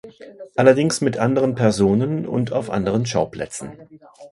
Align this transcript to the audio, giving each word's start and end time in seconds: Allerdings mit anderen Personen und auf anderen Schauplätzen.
Allerdings 0.55 1.01
mit 1.01 1.19
anderen 1.19 1.53
Personen 1.53 2.25
und 2.25 2.51
auf 2.51 2.71
anderen 2.71 3.05
Schauplätzen. 3.05 3.77